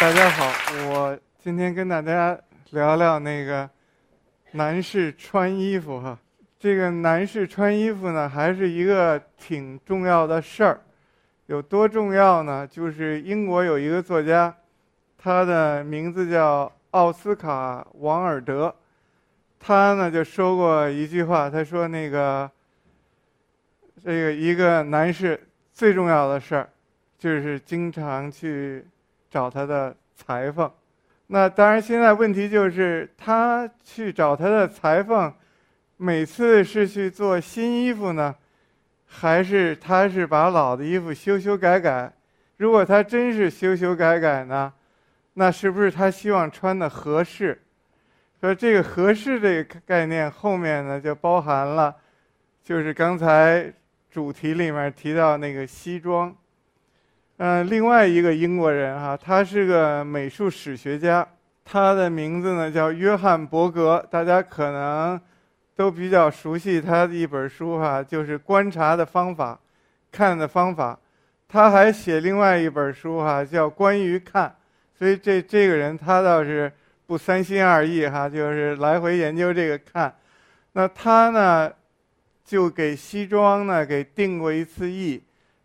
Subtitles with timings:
[0.00, 0.50] 大家好，
[0.88, 2.34] 我今天跟大家
[2.70, 3.68] 聊聊那个
[4.52, 6.18] 男士穿衣服哈。
[6.58, 10.80] 这个男士穿衣服呢，还是一个挺重要的事儿。
[11.48, 12.66] 有多重要呢？
[12.66, 14.56] 就是英国有一个作家，
[15.18, 18.74] 他的名字叫奥斯卡·王尔德，
[19.58, 22.50] 他呢就说过一句话，他说那个
[24.02, 25.38] 这个一个男士
[25.74, 26.70] 最重要的事儿，
[27.18, 28.82] 就是经常去。
[29.30, 30.68] 找他的裁缝，
[31.28, 35.32] 那当然，现在问题就是他去找他的裁缝，
[35.96, 38.34] 每次是去做新衣服呢，
[39.06, 42.12] 还是他是把老的衣服修修改改？
[42.56, 44.72] 如果他真是修修改改呢，
[45.34, 47.62] 那是不是他希望穿的合适？
[48.40, 51.94] 说这个合适这个概念后面呢，就包含了，
[52.64, 53.72] 就是刚才
[54.10, 56.36] 主题里面提到那个西装。
[57.42, 61.26] 嗯，另外一个英国人哈，他是个美术史学家，
[61.64, 65.18] 他的名字呢叫约翰伯格，大家可能
[65.74, 69.54] 都比较熟悉他的一本书哈，就是《观察的方法》，
[70.12, 70.98] 看的方法。
[71.48, 74.46] 他还写另外一本书哈，叫《关于看》，
[74.98, 76.70] 所以这这个人他倒是
[77.06, 80.14] 不三心二意哈，就是来回研究这个看。
[80.74, 81.72] 那他呢，
[82.44, 85.22] 就给西装呢给定过一次义，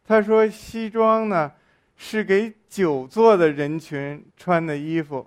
[0.08, 1.52] 他说西装呢。
[1.98, 5.26] 是给久坐的人群穿的衣服，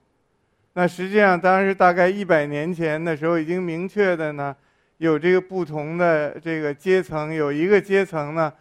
[0.75, 4.55] 那实际上当时大概一百年前的时候，已经明确的呢，
[4.99, 8.53] 有这个不同的这个阶层，有一个阶层呢，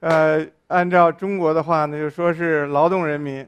[0.00, 3.46] 呃，按照中国的话呢，就说是劳动人民，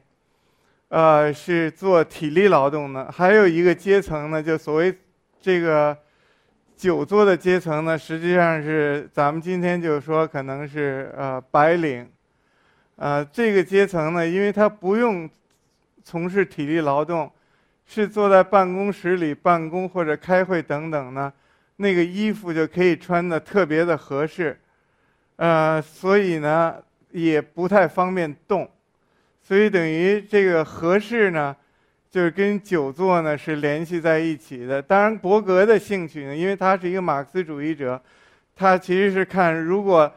[0.89, 4.95] 呃，是做体力劳动的；还有一个阶层呢，就所谓
[5.41, 5.97] 这个
[6.77, 12.07] 久坐的阶层呢，实际上是咱们今天就说可能是呃白领。
[13.03, 15.29] 啊，这个阶层呢，因为他不用
[16.05, 17.29] 从事体力劳动，
[17.85, 21.33] 是坐在办公室里办公或者开会等等呢，
[21.75, 24.57] 那个衣服就可以穿的特别的合适，
[25.35, 26.77] 呃，所以呢
[27.11, 28.71] 也不太方便动，
[29.41, 31.53] 所以等于这个合适呢，
[32.09, 34.81] 就是跟久坐呢是联系在一起的。
[34.81, 38.01] 当然，伯格的兴趣呢，因为他是一个马克思主义者，
[38.55, 40.09] 他其实是看如果。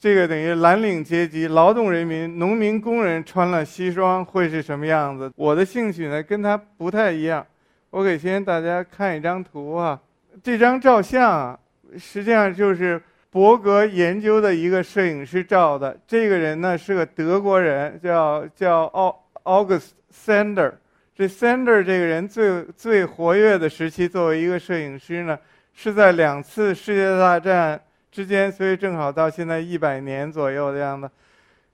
[0.00, 5.30] 这个等于蓝领阶级、劳动人民、农民工人穿了西装会是什么样子？
[5.36, 7.46] 我的兴趣呢跟他不太一样。
[7.90, 10.00] 我给先大家看一张图啊，
[10.42, 11.58] 这张照相啊，
[11.98, 15.94] 实际上就是伯格研究的一个摄影师照的。
[16.06, 20.72] 这个人呢是个德国人，叫叫奥 August Sander。
[21.14, 25.38] 这 Sander 这个人最最活跃的时期，作为一个摄影师呢，
[25.74, 27.78] 是在两次世界大战。
[28.10, 31.08] 之间，所以正好到现在一百年左右的样子。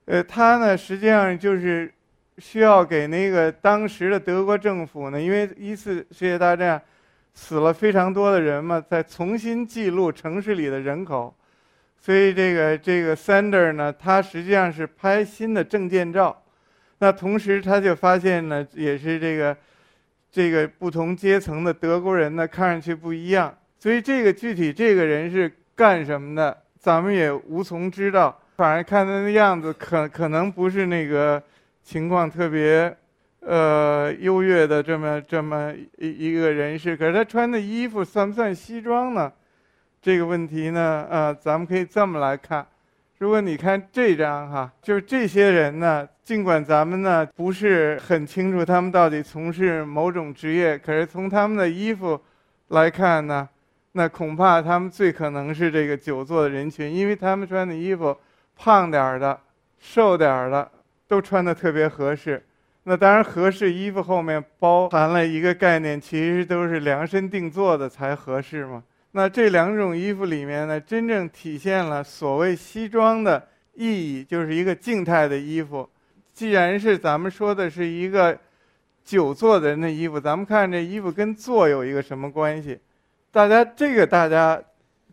[0.05, 1.91] 呃，他呢，实际上就是
[2.37, 6.79] 需要给那个当时的德国政府呢，因为一次世界大战
[7.33, 11.35] 死了非常多的人嘛，再重新记录城市里的人口。
[11.99, 16.43] 所以这个这个 Sander 呢，他实际上是拍新的证件照。
[16.99, 19.57] 那同时他就发现呢，也是这个
[20.31, 23.53] 这个不同阶层的德国人呢，看上去不一样。
[23.79, 25.51] 所以这个具体这个人是。
[25.77, 28.35] 干什么的，咱们也无从知道。
[28.55, 31.41] 反正看他的样子，可可能不是那个
[31.83, 32.97] 情况特别，
[33.41, 36.97] 呃，优越的这么这么一一个人士。
[36.97, 39.31] 可是他穿的衣服算不算西装呢？
[40.01, 42.65] 这个问题呢，呃，咱们可以这么来看。
[43.19, 52.19] 如果你看这张哈，就是这些人呢，尽管咱们呢不是很清楚他们到底从事某种职业，可是从他们的衣服
[52.69, 53.47] 来看呢。
[53.97, 58.15] 那恐怕他们最可能是这个久坐的人群，因为他们穿的衣服，
[58.55, 59.39] 胖点儿的、
[59.79, 60.71] 瘦点儿的，
[61.07, 62.45] 都穿的特别合适。
[62.83, 68.83] 那当然，合适衣服后面包含了一个概念，其实都是量身定做的才合适嘛。
[69.13, 75.89] 那这两种衣服里面呢，真正体现了所谓西装的意义，就是一个静态的衣服。
[76.31, 78.37] 既然是咱们说的是一个
[79.03, 82.77] 久坐的人的衣服，咱们看这衣服跟坐有一个什么关系？
[83.31, 84.59] 大家这个大家，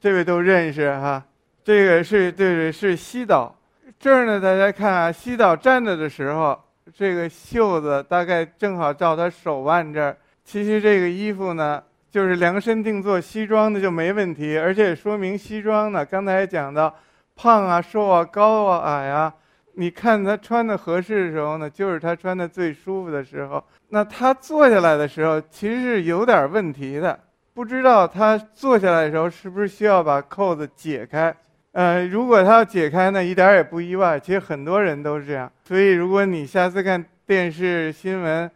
[0.01, 1.23] 这位都认识哈，
[1.63, 3.55] 这个是对对是西岛，
[3.99, 6.59] 这儿呢大家看啊，西岛站着的时候，
[6.95, 10.17] 这个袖子大概正好到他手腕这儿。
[10.45, 16.95] 其实这个衣服呢，就是量身定做西装的就没问题，而且说明西装呢，刚才讲到，
[17.35, 19.33] 胖啊、瘦啊、高啊、矮啊，
[19.75, 23.63] 你看他穿的合适的时候呢，就是他穿的最舒服的时候。
[23.89, 27.19] 那他坐下来的时候，其实是有点问题的。
[27.55, 31.33] 不知道他坐下来的时候是不是需要把扣子解开？
[31.71, 34.19] 呃，如果他要解开呢，一点也不意外。
[34.19, 35.51] 其实很多人都是这样。
[35.65, 38.51] 所以如果你下次看电视新闻，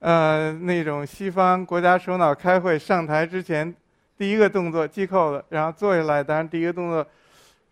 [0.00, 3.72] 呃，那种西方国家首脑开会上台之前，
[4.18, 7.06] 第一个动作系扣子，然后坐下来，当然第一个动作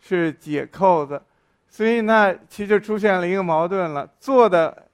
[0.00, 1.20] 是解扣子，
[1.68, 4.08] 所以那其实就出现了一个矛盾了。
[4.20, 4.84] 坐的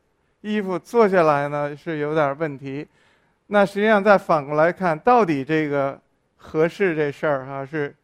[0.40, 2.86] 衣服坐下来呢是有点问题，
[3.48, 6.00] 那实际上再反过来看，到底这个
[6.36, 7.94] 合适这事儿哈是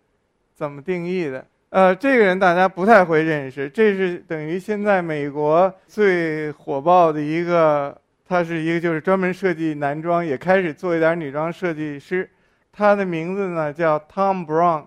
[0.55, 1.46] 怎么定义的？
[1.70, 7.96] 呃，这个人大家不太会认识，这是等于现在美国最火爆的一个。
[8.26, 12.29] 他是一个就是专门设计男装，也开始做一点女装设计师。
[12.73, 14.87] 他的名字呢叫 Tom Brown。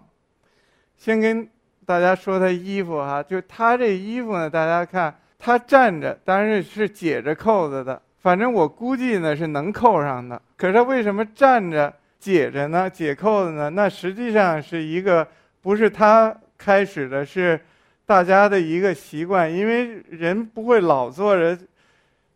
[0.98, 1.48] 先跟
[1.86, 8.02] 大家说他衣服哈，就他这衣服呢，大家看他站着，当然是解着扣子的。
[8.22, 10.42] 反正我估计呢是能扣上的。
[10.56, 12.90] 可是他为什么站着解着呢？
[12.90, 13.70] 解扣子呢？
[13.70, 15.28] 那实际上是一个
[15.62, 17.60] 不是他开始的，是
[18.06, 21.58] 大家的一个习惯，因为人不会老坐着。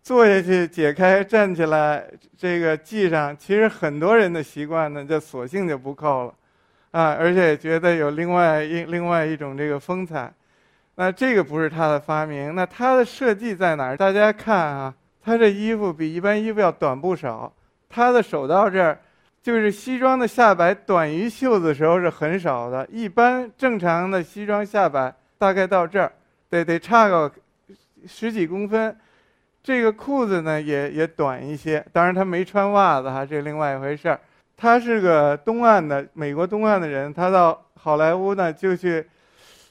[0.04, 2.04] 坐下去解开站起来，
[2.36, 6.34] 这个系上，其实很多人的习惯呢，就索性就不扣了，
[6.90, 10.34] 啊，而且觉得有另外一另外一种这个风采。
[10.96, 13.96] 那这个不是他的发明，那他的设计在哪儿？
[13.96, 14.92] 大家看啊，
[15.24, 17.52] 他这衣服比一般衣服要短不少。
[17.90, 19.00] 他的手到这儿，
[19.42, 26.12] 就是西装的下摆短于袖子的时候是很少的，一般正常的西装下摆大概到这儿，
[26.50, 27.32] 得得差个
[28.08, 28.96] 十几公分。
[29.64, 34.20] 这个裤子呢也也短一些，当然他没穿袜子哈，这另外一回事儿。
[34.58, 39.06] 他是个东岸的美国东岸的人，他到好莱坞呢就去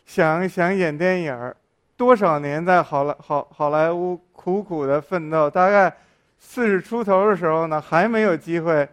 [0.05, 1.57] 想想演电影儿，
[2.01, 5.95] 多少年在好莱好好莱坞苦苦的奋斗，大概
[6.39, 8.89] 四十出头的时候呢还没有机会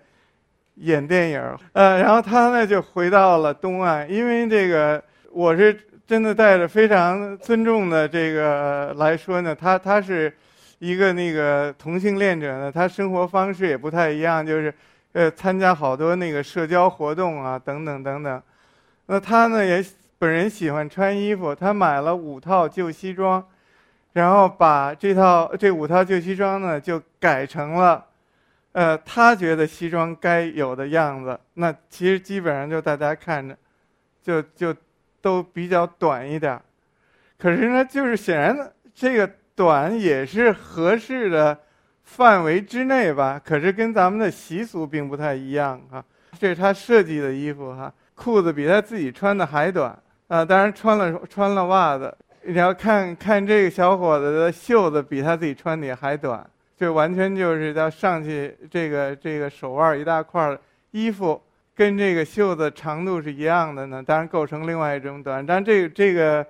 [0.76, 5.02] 演电影，呃，然后他呢就回到了东岸，因为这个
[5.32, 10.36] 我是真的带着非常尊重的这个来说呢，他他是。
[10.80, 14.72] 一个那个同性恋者呢，他生活方式也不太一样，就是，
[15.14, 18.40] 呃，参加好多那个社交活动啊，等等等等。
[19.08, 19.84] 那他呢也
[20.18, 23.46] 本人喜欢穿衣服，他买了五套旧西装，
[24.14, 28.06] 然后把这套这五套旧西装呢就改成了，
[28.72, 31.40] 呃，他觉得西装该有的样子。
[31.54, 33.58] 那其实基本上就大家看着，
[34.22, 34.76] 就就
[35.22, 36.60] 都比较短一点
[37.38, 39.30] 可是呢，就是显然这个。
[39.58, 41.58] 短也是合适的
[42.04, 46.06] 范围之内吧，可是跟咱们的习俗并不太一样啊。
[46.38, 52.16] 这是他设计的衣服哈，裤子比他自己穿的还短啊，当然穿了穿了袜子。
[52.44, 56.48] 你要看看这个小伙子的袖子比他自己穿的还短，
[56.78, 60.58] 这完全就是要上去这个这个手腕一大块
[60.92, 61.42] 衣服
[61.76, 65.46] 跟这个袖子长度是一样的呢，当然构成另外一种短。
[65.46, 66.46] 但这个这个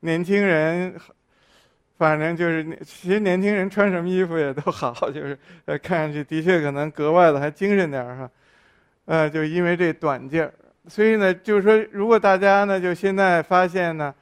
[0.00, 0.94] 年轻人。
[1.98, 8.30] 反正就是，其实年轻人穿什么衣服也都好， 就是呃，看上去的确可能格外的还精神点儿哈，
[9.06, 10.54] 呃，就因为这短劲儿，
[10.88, 14.14] 所以呢，就是说，如果大家呢，就现在发现呢，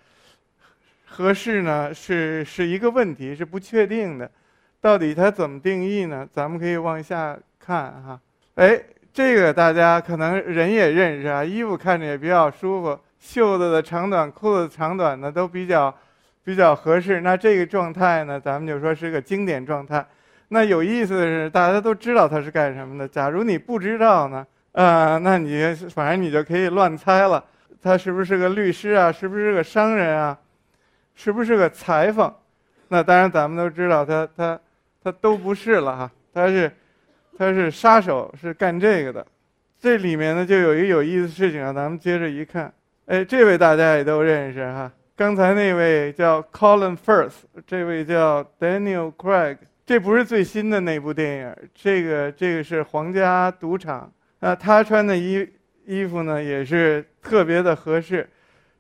[1.07, 4.31] 合适呢是是一个问题，是不确定的，
[4.81, 6.29] 到底它怎么定义呢？
[6.33, 8.21] 咱们可以往下看哈，
[8.57, 8.79] 哎，
[9.13, 15.95] 这个大家可能人也认识啊，衣服看着也比较舒服，袖子的长短、裤子长短呢都比较。
[16.47, 20.07] 比较合适，那这个状态呢，咱们就说是个经典状态。
[20.47, 23.09] 那有意思的是，大家都知道它是干什么的。
[23.09, 24.47] 假如你不知道呢，
[24.77, 27.43] 呃，那你反正你就可以乱猜了。
[27.83, 29.11] 他是不是个律师啊？
[29.11, 30.39] 是不是个商人啊？
[31.15, 32.31] 是不是个裁缝？
[32.89, 34.61] 那当然，咱们都知道他他
[35.03, 36.11] 他都不是了哈。
[36.35, 36.71] 他是
[37.39, 39.27] 他是杀手，是干这个的。
[39.81, 41.73] 这里面呢，就有一个有意思的事情啊。
[41.73, 42.71] 咱们接着一看，
[43.07, 44.93] 哎，这位大家也都认识哈。
[45.17, 47.33] 刚才那位叫 Colin Firth，
[47.67, 49.57] 这位叫 Daniel Craig，
[49.87, 54.01] 这不是最新的那部电影，这个这个是《皇家赌场》。
[54.41, 55.49] 那他穿的衣
[55.85, 58.29] 衣服呢，也是特别的合适。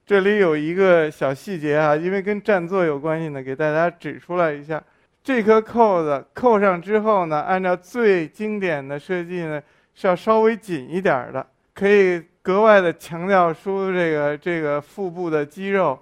[0.04, 4.82] 这里有一个小细节啊，因为跟占座有关系呢，给大家指出来一下。
[5.24, 9.60] 这颗扣子扣上之后呢，按照最经典的设计呢，
[9.94, 11.44] 是要稍微紧一点的，
[11.74, 16.00] 可以格外的强调出这个这个腹部的肌肉。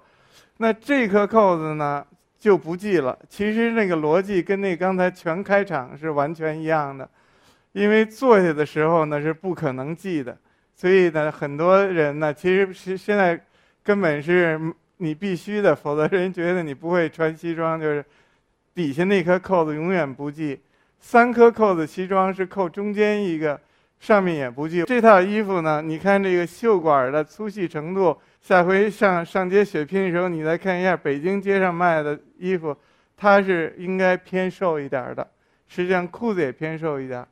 [0.57, 2.05] 那这颗扣子呢
[2.37, 3.17] 就不系了。
[3.27, 7.09] 其实那个逻辑跟那刚才全开场是完全一样的，
[7.75, 10.37] 因为坐下的时候呢是不可能系的，
[10.73, 13.37] 所以呢很多人呢其实是现在
[13.83, 14.57] 根本是
[14.95, 18.03] 你必须的，否则人觉得你不会穿西装，就是
[18.73, 20.57] 底下那颗扣子永远不系。
[21.01, 23.59] 三颗扣子西装是扣中间一个，
[23.99, 24.85] 上面也不系。
[24.85, 28.17] 这套衣服呢，你看这个袖管的粗细程度。
[28.39, 32.77] 下回上上街血拼的时候，你再看一下北京街上卖的衣服，
[33.17, 35.27] 它是应该偏瘦一点的，
[35.67, 37.25] 实际上裤子也偏瘦一点，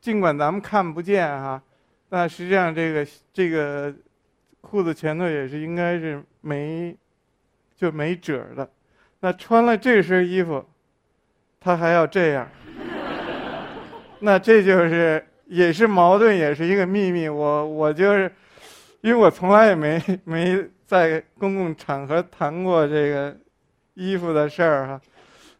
[0.00, 1.62] 尽管咱们看不见哈，
[2.08, 3.94] 那实际上这个这个
[4.60, 6.96] 裤子前头也是应该是没
[7.76, 8.68] 就没褶的。
[9.20, 10.64] 那穿了这身衣服，
[11.60, 12.48] 他还要这样，
[14.20, 17.28] 那这就是也是矛盾，也是一个秘密。
[17.28, 18.32] 我我就是，
[19.00, 23.36] 因为我从来也没没在公共场合谈过这个
[23.94, 25.00] 衣服的事儿哈。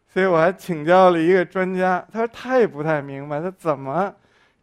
[0.09, 4.13] 所以我还请教了一个专家，他说他也不太明白，他怎么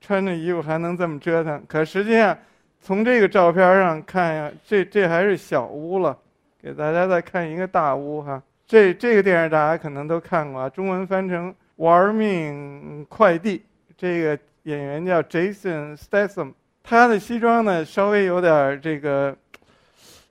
[0.00, 1.62] 穿着衣服还能这么折腾？
[1.69, 2.37] 可实际上，
[2.80, 6.16] 从这个照片上看呀，这这还是小屋了。
[6.62, 13.59] 给大家再看一个大屋哈，这这个电影大家可能都看过啊，中文翻成《玩命快递》。
[13.97, 16.52] 这个演员叫 Jason Statham，
[16.83, 19.37] 他的西装呢稍微有点这个，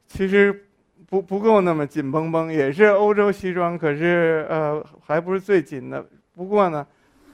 [0.08, 0.66] 其实。
[1.10, 6.06] 不不够那么紧绷绷，也是欧洲西装，可是呃还不是最紧的。
[6.36, 6.86] 不过呢，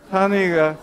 [0.10, 0.74] 他那个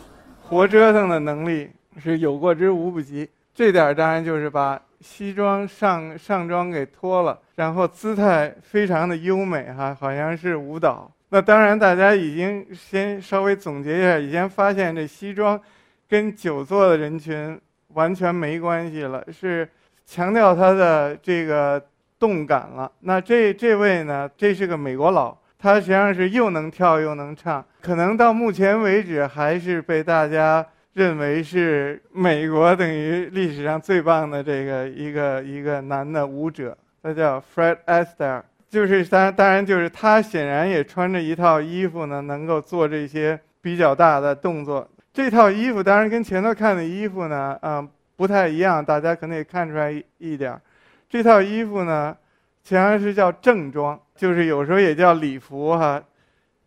[0.52, 3.26] 活折腾的能力是有过之无不及。
[3.54, 11.11] 这点当然就是把西装上上装给脱了，然后姿态非常的优美哈，好像是舞蹈。
[11.30, 15.59] 那当然大家已经先稍微总结一下，已经发现这西装
[16.06, 17.59] 跟久坐的人群
[17.94, 19.66] 完全没关系了，是
[20.04, 21.82] 强调他的这个。
[22.18, 24.30] 动感了，那这这位呢？
[24.37, 36.76] 这是个美国佬，他实际上是又能跳又能唱，可能到目前为止还是被大家认为是美国等于历史上最棒的这个一个一个男的舞者。
[37.00, 44.88] 他叫 Fred Astaire，就是当当然就是他显然也穿着一套衣服呢，能够做这些比较大的动作。
[45.12, 50.61] 这套衣服当然跟前头看的衣服呢，嗯，不太一样，大家可能也看出来一一点。
[51.09, 52.16] 这套衣服呢，
[52.64, 56.02] 实际上是叫正装，就是有时候也叫礼服哈。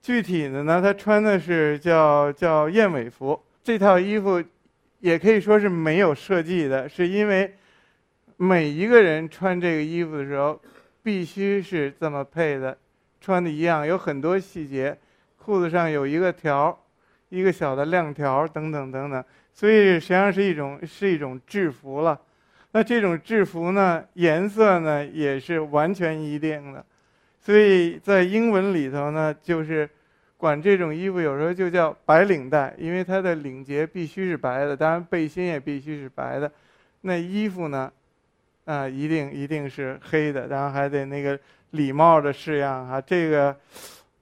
[0.02, 3.42] 具体的呢，他穿的是叫叫燕尾服。
[3.64, 4.44] 这套衣服
[5.00, 7.56] 也可以说是没有设计的，是因为
[8.38, 10.62] 每一个人穿这个衣服的时候，
[11.02, 12.78] 必须是这么配的，
[13.20, 14.96] 穿的一样，有很多细节，
[15.38, 16.78] 裤子上有一个条，
[17.30, 19.24] 一个小的亮条等等等等，
[19.54, 22.20] 所以实际上是一种是一种制服了。
[22.76, 26.86] 那这种制服呢，颜色呢也是完全一定的，
[27.40, 29.90] 所以在英文里头呢，就是
[30.36, 36.52] 管这种衣服有时候就叫白领带，因为它的领结必须是白的，当然背心也必须是白的。
[37.00, 37.90] 那衣服呢，
[38.66, 41.40] 啊，一定一定是黑的，然后还得那个
[41.70, 43.00] 礼帽的式样啊。
[43.00, 43.56] 这个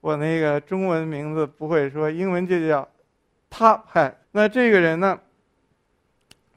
[0.00, 2.88] 我那个中文名字不会说，英文就叫
[3.50, 4.12] top hat。
[4.30, 5.18] 那这个人呢，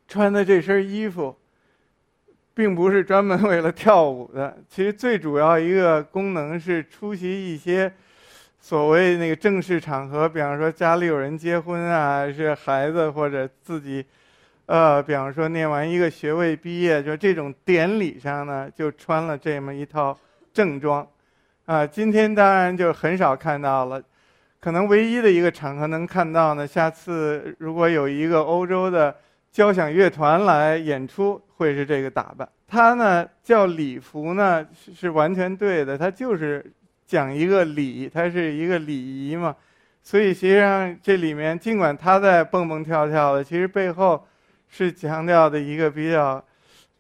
[0.08, 1.36] 穿的这身衣服。
[2.58, 7.94] 并不是专门为了跳舞的，其实最主要一个功能是出席一些
[8.60, 14.04] 所谓那个正式场合，比方说家里有人结婚啊，是孩子或者自己，
[14.66, 20.18] 呃，比方说念完一个学位毕业，就这种典礼上呢，就穿了这么一套
[20.52, 21.08] 正装，
[21.66, 24.02] 啊，今天当然就很少看到了，
[24.60, 29.16] 可能唯一的一个场合能看到呢，下次如果有一个欧洲的。
[29.52, 36.64] 交响乐团来演出会是这个打扮，他呢叫礼服呢是是完全对的，它就是
[37.08, 39.56] 讲一个礼，它是一个礼仪嘛，
[40.04, 44.24] 所以实际上这里面尽管他在蹦蹦跳跳的，其实背后
[44.68, 46.44] 是强调的一个比较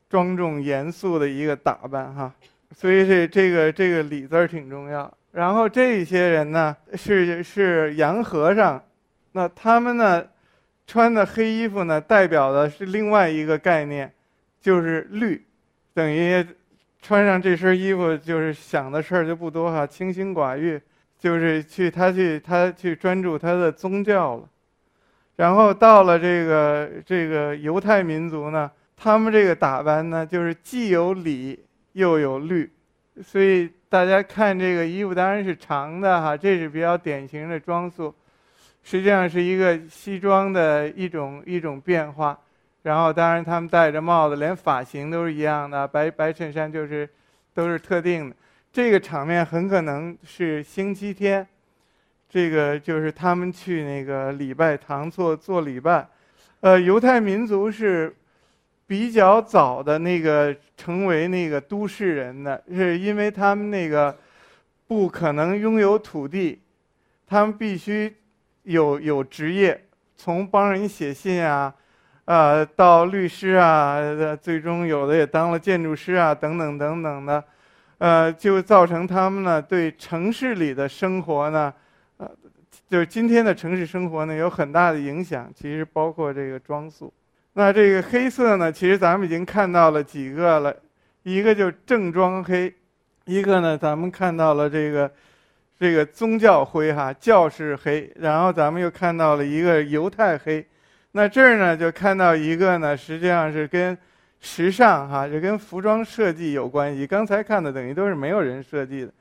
[0.09, 2.33] 庄重严肃的一个打扮哈，
[2.75, 5.13] 所以这这个这个礼字儿挺重要。
[5.31, 8.83] 然后这些人呢是是洋和尚，
[9.33, 10.25] 那他们呢？
[10.87, 14.09] 穿的黑衣服呢，代表的是另外一个概念，
[14.61, 15.45] 就是绿，
[15.93, 16.43] 等于
[17.01, 20.81] 穿上这身衣服，就是想的事儿就不多哈，清心寡欲，
[21.19, 24.49] 就是去他去他去专注他的宗教了。
[25.35, 32.71] 然后到了这个这个犹太民族呢，他们这个打扮呢，就是既有礼又有绿，
[33.21, 38.15] 所以大家看这个衣服当然是长的哈，这是比较典型的装束。
[38.89, 42.39] 实际上是一个西装的一种一种变化，
[42.83, 47.07] 然后当然他们戴着帽子，连发型都是一样的，白白衬衫就是
[47.53, 48.35] 都是特定的。
[48.71, 51.45] 这个场面很可能是星期天，
[52.29, 56.07] 这个就是他们去那个礼拜堂做做礼拜。
[56.61, 58.15] 呃，犹太民族是
[58.85, 64.17] 比较早的那个成为那个都市人的，是因为他们那个
[64.87, 66.61] 不可能拥有土地，
[67.27, 68.15] 他们必须。
[68.67, 69.81] 有有职业，
[70.17, 71.73] 从帮人写信啊，
[72.25, 73.97] 呃，到律师啊，
[74.41, 77.43] 最终有的也当了建筑师啊，等等等等的，
[77.99, 81.73] 呃，就造成他们呢对城市里的生活呢，
[82.17, 82.29] 呃，
[82.89, 87.13] 就是今天的城市生活呢有很大的影响，其实包括这个装束。
[87.53, 90.75] 那这个黑色呢，其实咱们已经看到了几个了，
[91.23, 92.75] 一个就正装黑，
[93.23, 95.09] 一个呢咱们看到了这个
[95.79, 100.65] 这个宗教灰哈，教士黑，然后咱们又看到了一个犹太黑。
[101.11, 103.97] 那这儿呢就看到一个呢，实际上是跟
[104.39, 107.05] 时尚哈，就跟服装设计有关系。
[107.05, 109.11] 刚才看的等于都是没有人设计的，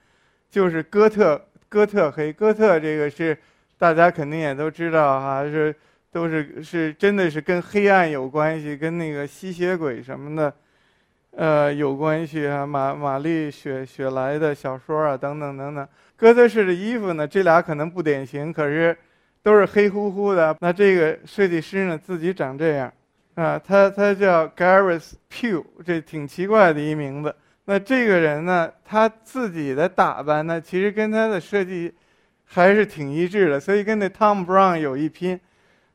[0.51, 3.37] 就是哥特哥特黑，哥特这个是
[3.79, 5.75] 大家肯定也都知道哈，是。
[6.13, 10.55] 都是是真的是跟黑暗有关系，跟那个吸血鬼什么的，
[11.33, 12.65] 呃有关系啊。
[12.65, 15.87] 玛玛丽雪雪莱的小说啊，等等等等。
[16.16, 18.96] 哥特式的衣服呢，这俩可能不典型，可是
[19.42, 20.56] 都是黑乎乎的。
[20.61, 22.90] 那这个设计师呢，自己长这样，
[23.35, 27.35] 啊，他他叫 Gareth Pugh，这挺奇怪的一名字。
[27.66, 31.92] 那这个人呢，他自己的打扮呢，其实跟他的设计
[32.44, 35.38] 还是挺一致的，所以跟那 Tom Brown 有一拼。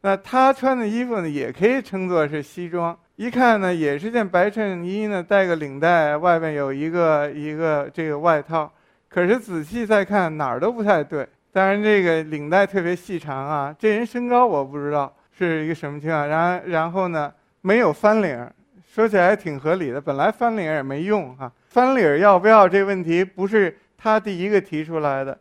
[0.01, 2.95] 那他穿的衣服呢，也可以称作是西装。
[3.15, 8.71] 一看呢，也是件白衬衣呢，带个领带，外面有一个一个这个外套。
[9.13, 11.27] 可是仔细再看，哪儿都不太对。
[11.51, 13.75] 当然，这个领带特别细长啊。
[13.77, 16.25] 这人身高我不知道是一个什么情况。
[16.29, 18.49] 然然后呢，没有翻领，
[18.87, 19.99] 说起来挺合理的。
[19.99, 25.37] 本来翻领也没用哈，翻领要不要这问题不是他第一个提出来的，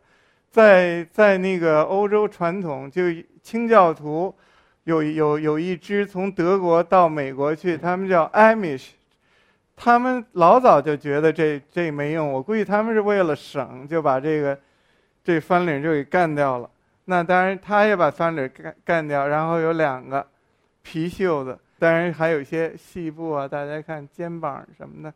[0.49, 3.03] 在在那个欧洲传统就
[3.41, 4.35] 清教徒。
[4.85, 8.89] 有有有一支从德国到美国去，他们叫 Amish，
[9.83, 14.55] 他们老早就觉得这这没用，我估计他们是为了省，就把这个
[15.23, 16.69] 这翻领就给干掉了。
[17.05, 20.23] 那当然，他也把翻领干干掉，然后有两个
[20.83, 25.11] 皮袖子，当然还有一些细布啊，大家看肩膀什么的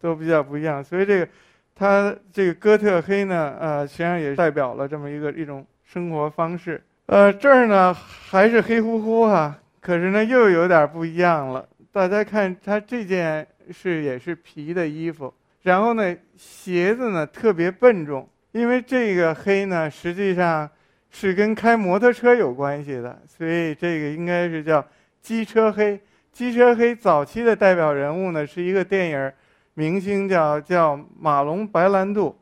[0.00, 0.82] 都比较不一样。
[0.82, 1.28] 所以这个
[1.74, 6.82] 他这个哥特黑呢，呃，实际上也代表了这么一个一种生活方式。
[7.04, 11.68] 呃，这儿呢还是黑乎乎哈，可是呢又有点不一样了。
[11.94, 20.68] 大家看，它这件是也是皮的衣服，然后呢鞋子呢特别笨重，因为这个黑呢实际上
[21.08, 24.84] 是跟开摩托车有关系的，所以这个应该是叫
[25.20, 26.00] 机车黑。
[26.32, 29.32] 机车黑早期的代表人物呢是一个电影
[29.74, 32.36] 明星，叫叫马龙白兰度。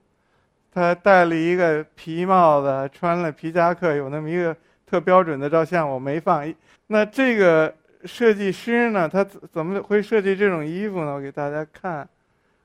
[0.73, 6.51] 他戴了一个皮帽子，穿了皮夹克，有那么一个特标准的照相，我没放。
[6.87, 11.15] 那这个设计师呢，他怎么会设计这种衣服呢？
[11.15, 12.09] 我给大家看，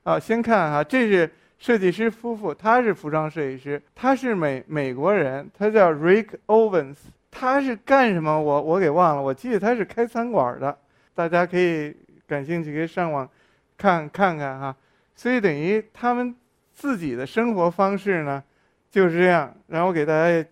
[0.02, 6.96] 啊，先看哈，这是设计师夫妇，他是服装设计师，他是美美国人，他叫 Rick Owens，
[7.30, 8.40] 他是干什么？
[8.40, 10.76] 我我给忘了，我记得他是开餐馆的，
[11.14, 11.96] 大家可以
[12.26, 13.28] 感兴趣可以上网
[13.76, 14.76] 看看看哈。
[15.14, 16.34] 所以等于他们。
[16.80, 18.40] 自己的生活方式呢，
[18.88, 19.52] 就是这样。
[19.66, 20.48] 然后给大家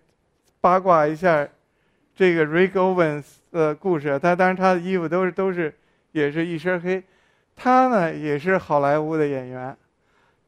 [0.61, 1.46] 八卦一下
[2.16, 3.22] 这个 Rick Owens
[3.57, 4.19] 的故事。
[4.19, 5.75] 他当然他的衣服都是都是
[6.12, 7.03] 也是一身黑。
[7.57, 9.77] 他呢也是好莱坞的演员，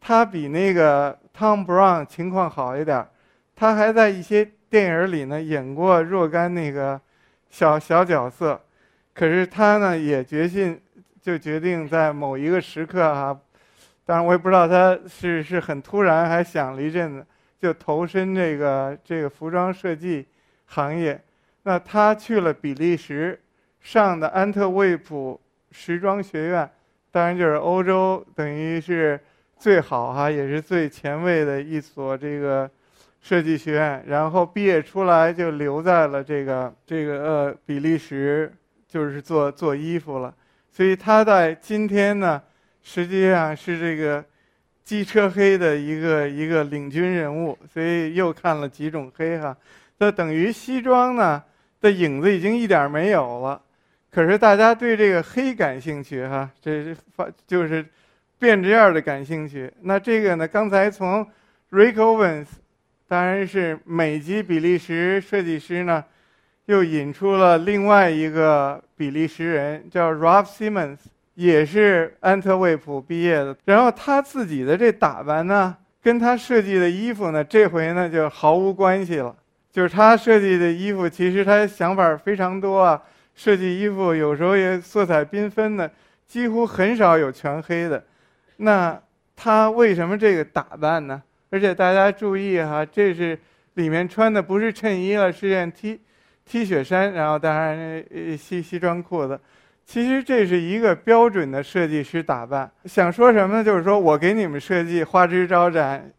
[0.01, 3.07] 他比那个 Tom Brown 情况好一点。
[3.57, 7.01] 他还在一些电影里呢演过若干那个
[7.51, 8.61] 小小角色。
[9.15, 10.81] 可是他呢也决心
[11.21, 13.41] 就决定在某一个时刻哈。
[14.05, 17.27] 当然，我也不知道他是是很突然，还想了一阵子，
[17.61, 20.27] 就投身这个这个服装设计
[20.67, 21.21] 行业。
[21.69, 23.39] 那他去了比利时，
[23.79, 25.39] 上的安特卫普
[25.71, 26.71] 时装学院，
[27.11, 29.21] 当然就是欧洲等于是
[29.59, 32.71] 最好哈，也是最前卫的一所这个
[33.21, 34.03] 设计学院。
[34.07, 38.51] 然后毕业出来就留在了这个这个呃比利时，
[38.89, 40.35] 就是做做衣服了。
[40.73, 42.43] 所以他在今天呢。
[42.81, 44.25] 实际上是这个
[44.83, 49.55] 机车黑的一个一个领军人物，所以又看了几种黑哈。
[49.99, 51.43] 那等于西装呢
[51.81, 53.61] 的影子已经一点没有了，
[54.11, 57.85] 可是大家对这个黑感兴趣哈，这是发就是
[58.39, 59.73] 变着样的感兴趣。
[59.83, 61.27] 那这个呢，刚才从
[61.71, 62.47] Rick Owens，
[63.07, 66.05] 当然是美籍比利时设计师呢，
[66.67, 70.99] 又引出了另外一个比利时人，叫 Rob Simmons。
[71.35, 79.37] 也是安特卫普毕业的，然后他自己的这打扮呢，跟他设计的衣服呢，这回呢就毫无关系了。
[79.79, 83.01] 就是他设计的衣服，其实他想法非常多啊，
[83.37, 85.89] 设计衣服有时候也色彩缤纷的，
[86.27, 88.03] 几乎很少有全黑的。
[88.57, 89.01] 那
[89.37, 91.23] 他为什么这个打扮呢？
[91.51, 93.39] 而且大家注意哈，这是
[93.75, 96.01] 里面穿的不是衬衣了，是件 T
[96.45, 98.05] T 恤衫，然后当然
[98.37, 99.41] 西西装裤子。
[99.87, 102.69] 其实这是一个标准的设计师打扮。
[102.87, 103.63] 想说什么呢？
[103.63, 106.11] 就是说我给你们设计花枝招展，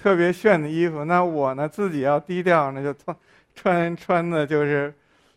[0.00, 1.04] 特别炫的衣服。
[1.04, 3.16] 那我呢自己要低调呢，就穿
[3.54, 4.94] 穿穿的就是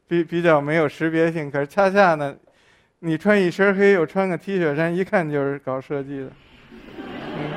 [0.08, 1.50] 比比较没有识别性。
[1.50, 2.34] 可是恰恰呢，
[3.00, 6.32] 你穿一身黑又穿个 T 恤衫，一看就是搞设计的。
[6.69, 7.52] 嗯，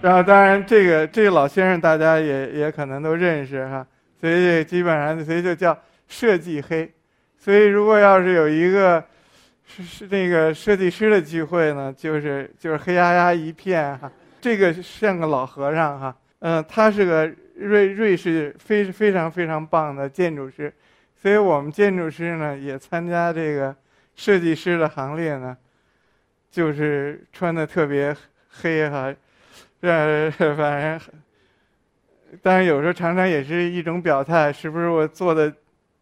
[0.00, 3.86] 然后当然这个这个老先生大家也也可能都认识哈，
[4.20, 6.90] 所以基本上所以就叫设计黑。
[7.36, 9.04] 所以如果要是有一个。
[9.64, 14.10] 是是那个设计师的聚会呢，就是就是黑压压一片哈，
[14.42, 20.70] 这个像个老和尚哈，嗯，他是个瑞瑞士非非常非常棒的建筑师，
[21.16, 23.74] 所以我们建筑师呢也参加这个
[24.16, 25.56] 设计师的行列呢，
[26.50, 28.14] 就是穿的特别
[28.50, 29.14] 黑哈，
[29.80, 31.00] 呃， 反正，
[32.42, 35.50] 但是有时候常常也是一种表态，是不是我做的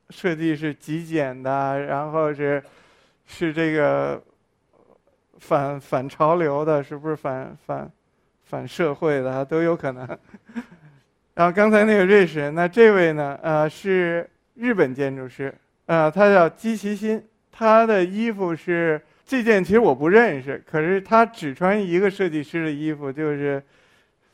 [0.09, 2.61] 设计是极简的，然后是。
[3.33, 4.20] 是这个
[5.38, 7.88] 反反潮流的，是不是反反
[8.51, 10.07] 反社会的都有可能。
[11.35, 13.39] 然后刚才那个瑞士人，那这位呢？
[13.43, 15.55] 呃，是日本建筑师，
[15.87, 23.63] 呃，他叫基崎新，他的衣服是这件，其实我不认识，可是他只穿一个设计师的衣服，就是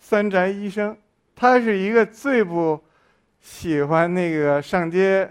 [0.00, 0.96] 三宅医生。
[1.36, 2.82] 他是一个最不
[3.40, 5.30] 喜欢那个上街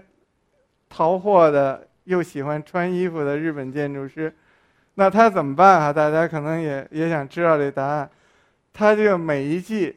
[0.88, 1.84] 淘货的。
[2.06, 4.32] 又喜欢穿衣服的日本建筑师，
[4.94, 5.92] 那他怎么办啊？
[5.92, 8.08] 大家可能也也想知道这答案。
[8.78, 9.96] 他就每一季，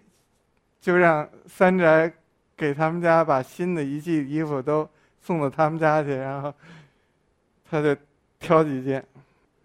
[0.80, 2.10] 就让三宅
[2.56, 4.90] 给他们家把新的一季衣服都
[5.22, 6.54] 送到他们家去，然后
[7.70, 7.94] 他就
[8.40, 9.04] 挑几件。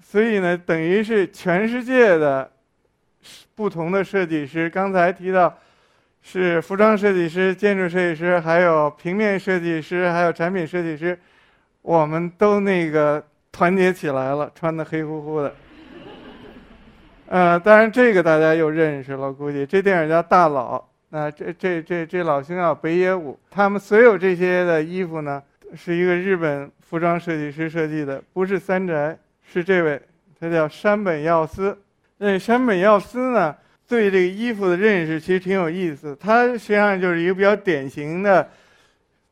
[0.03, 2.51] 所以呢，等于是全世界的
[3.55, 5.57] 不同的设计师，刚才提到
[6.21, 11.17] 是服装设计师、建筑设计师，还有平面设计师，还有产品设计师。
[11.83, 15.55] 我们都那个团结起来了，穿的黑乎乎的。
[17.27, 20.79] 呃，当然这个大家又认识了，估计这电影叫《大佬》。
[21.09, 25.43] 那这这这这老兄叫北野武，他们所有这些的衣服呢，
[25.75, 30.01] 是一个日本服装设计师设计的，不是三宅，是这位，
[30.39, 31.77] 他叫山本耀司。
[32.19, 33.55] 那山本耀司呢，
[33.89, 38.49] 对这个衣服的认识其实挺有意思，他实际上就是一个比较典型的。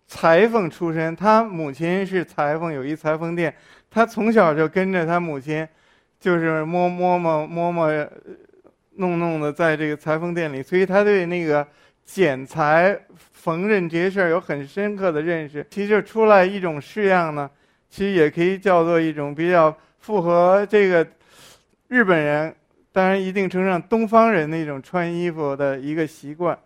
[0.08, 3.54] 裁缝出身，他母亲是裁缝，有一裁缝店。
[3.90, 5.66] 他从小就跟着他母亲，
[6.22, 8.08] 就是摸摸摸摸摸
[8.94, 11.66] 弄弄的，在这个裁缝店里，所以他对那个
[12.04, 12.96] 剪裁、
[13.32, 15.66] 缝纫这些事儿有很深刻的认识。
[15.68, 17.50] 其实出来一种式样呢，
[17.90, 21.04] 其实也可以叫做一种比较符合这个
[21.88, 22.54] 日本人，
[22.92, 26.56] 当然一定程度上东方人那种穿衣服的一个习惯。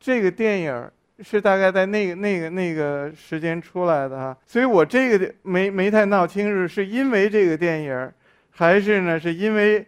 [0.00, 0.90] 这个电影。
[1.20, 8.12] 是大概在那个那个那个时间出来的哈，所以我这个没没太闹清楚，是因为这个电影
[8.56, 9.84] 还是呢是因为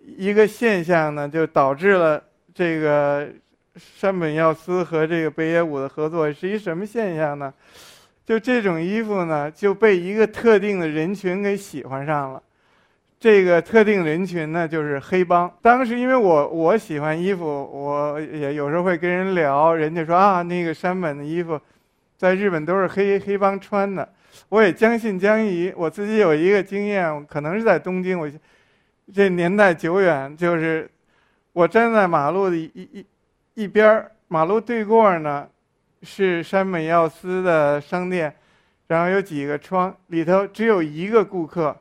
[0.00, 2.22] 一个现象呢，就导致了
[2.54, 3.28] 这个
[3.76, 7.52] 山本耀司和这个北野武的合作是一什么现象呢？
[8.24, 12.42] 就这种衣服呢就被一个特定的人群给喜欢上了。
[13.18, 15.52] 这个特定人群呢，就是黑帮。
[15.60, 21.60] 当时因为我我喜欢衣服，我也有时候会跟人聊，人家说啊，那个山本的衣服，
[22.16, 24.08] 在日本都是黑黑帮穿的。
[24.48, 25.72] 我也将信将疑。
[25.76, 28.30] 我自己有一个经验，可能是在东京，我
[29.12, 30.90] 这年代久远，就是
[31.52, 33.06] 我站在马路的一一
[33.54, 35.48] 一边马路对过呢，
[36.02, 38.34] 是山本耀司的商店，
[38.86, 41.76] 然后有几个窗，里头只有一个顾客。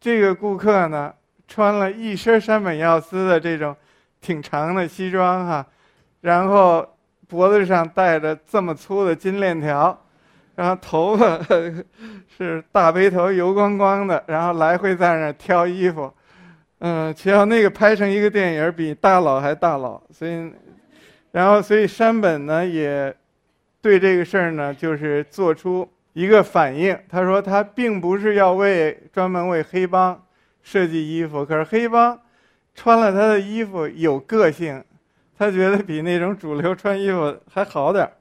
[0.00, 1.14] 这个顾客呢，
[1.46, 3.74] 穿了一身山本耀司的这种
[4.20, 5.66] 挺长的西装哈，
[6.20, 6.86] 然后
[7.28, 9.98] 脖子上戴着这么粗的金链条，
[10.54, 11.38] 然后头发
[12.36, 16.12] 是大背头油光光的，然后来回在那挑衣服，
[16.78, 20.52] 嗯，其实那个拍成一个电影比大佬还大佬，所以，
[21.30, 23.14] 然后所以山本呢也
[23.80, 25.88] 对这个事儿呢就是做出。
[26.14, 30.22] 一个反应，他说他并不是要为专门为黑帮
[30.62, 32.20] 设计衣服，可是黑帮
[32.74, 34.84] 穿了他的衣服有个性，
[35.38, 38.12] 他觉得比那种主流穿衣服还好点儿，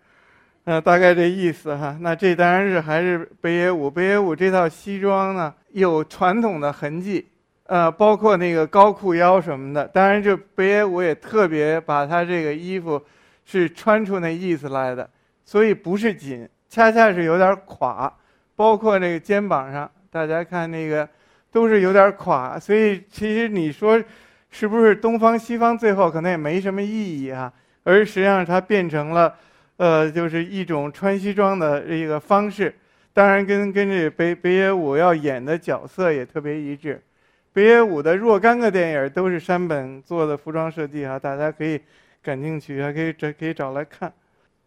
[0.64, 1.98] 呃，大概这意思哈。
[2.02, 7.28] 那这当然是还是北野武，北野武这套西装呢有传统的痕迹，
[7.66, 9.88] 呃，包括那个高裤腰什么的。
[9.88, 13.02] 当然，这北野武也特别把他这个衣服
[13.46, 15.10] 是穿出那意思来的，
[15.44, 16.48] 所以不是紧。
[16.70, 18.14] 恰恰是有点垮，
[18.56, 21.06] 包括那个肩膀上，大家看那个
[21.52, 24.02] 都是有点垮，所以其实你说
[24.50, 27.52] 是不是东方西方最后可能也没什么意义啊，
[27.84, 29.36] 而实际上它变成了，
[29.82, 32.72] 呃，就是一种穿西装的一个方式，
[33.14, 37.02] 当然跟跟这北北野武要演的角色也特别一致，
[37.52, 41.82] 北野武的若干个电影都是山本做的服装设计啊，大家可以
[42.22, 44.14] 感兴趣，还可以找可以找来看。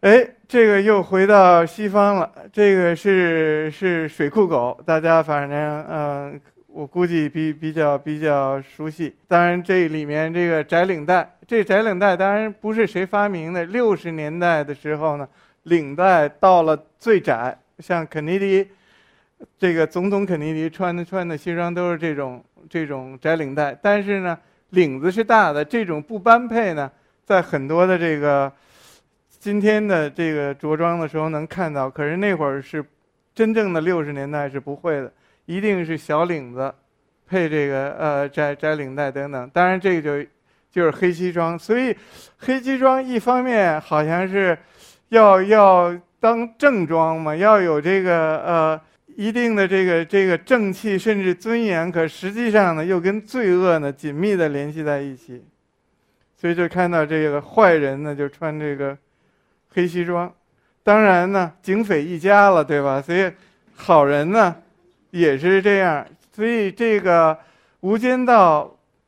[0.00, 2.28] 哎，这个又回到西方了。
[2.52, 9.14] 这个是是水库狗，大家反正嗯，我估计比比较比较熟悉。
[9.28, 13.64] 当然，这里面这个窄领带，这窄领带当然不是谁发明的。
[13.64, 15.28] 六十年代的时候呢，
[15.64, 18.68] 领带到了最窄，像肯尼迪，
[19.58, 24.38] 这个总统肯尼迪穿的穿的西装都是这种这种窄领带，但是呢，
[24.70, 25.64] 领子是大的。
[25.64, 26.90] 这种不般配呢，
[27.24, 28.52] 在很多的这个。
[29.40, 32.82] 今天的这个着装的时候能看到，可是那会儿是
[33.34, 35.12] 真正的六十年代是不会的，
[35.44, 36.74] 一定是小领子，
[37.28, 39.50] 配这个呃窄窄领带等等。
[39.50, 40.30] 当然这个就
[40.74, 41.96] 就是黑西装，所以
[42.38, 44.58] 黑西装一方面好像是
[45.10, 48.80] 要要当正装嘛，要有这个呃
[49.14, 55.44] 一定的这个这个正气甚至尊严，可实际上呢又跟罪恶呢紧密的联系在一起，
[56.36, 58.98] 所以就看到这个坏人呢就穿这个。
[59.76, 60.32] 黑西装，
[60.84, 63.02] 当然呢，警匪一家了，对吧？
[63.02, 63.28] 所以，
[63.74, 64.54] 好人呢，
[65.10, 66.06] 也是这样。
[66.30, 67.34] 所以这个
[67.80, 68.62] 《无间道》，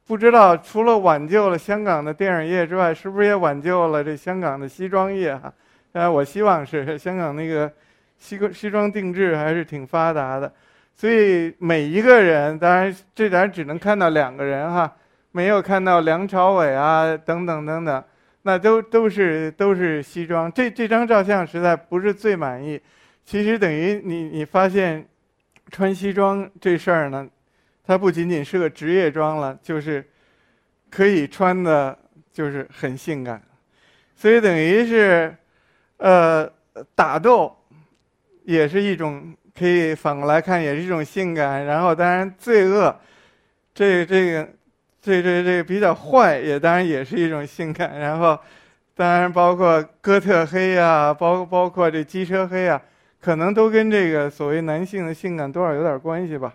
[0.06, 5.36] 不知道除了挽救了香港的电影业之外，是不是也挽救了这香港的西装业？
[5.36, 5.52] 哈，
[5.92, 6.96] 呃，我希望是。
[6.96, 7.70] 香港那个
[8.16, 10.52] 西西装定制还是挺发达的。
[10.94, 14.90] 所以每一个人，当然这咱只能看到两个人哈，
[15.32, 18.04] 没有看到梁朝伟啊，等等等等。
[18.42, 22.80] 那都都是都是西装，这这张照相实在不是最满意。
[23.24, 25.04] 其实等于你你发现，
[25.72, 27.26] 穿西装这事儿呢，
[27.86, 30.04] 它不仅仅是个职业装了，就是
[30.90, 31.96] 可以穿的，
[32.32, 33.40] 就是很性感。
[34.14, 35.36] 所以等于是，
[35.98, 36.50] 呃，
[36.94, 37.56] 打斗
[38.44, 41.64] 也是一种可以反过来看，也是一种性感。
[41.64, 42.94] 然后当然罪恶，
[43.74, 44.48] 这这个。
[44.98, 47.96] 这这这比较坏，也当然也是一种性感。
[47.96, 48.36] 然后，
[48.96, 52.82] 当然包括哥特黑呀，包包括这机车黑呀，
[53.20, 56.52] 可能都跟这个所谓男性的性感多少有点关系吧。